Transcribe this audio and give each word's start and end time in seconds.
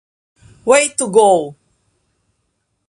Way 0.65 0.89
to 0.97 1.11
Go! 1.11 1.55